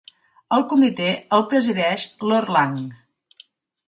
[0.55, 2.81] El comitè el presideix Lord Lang.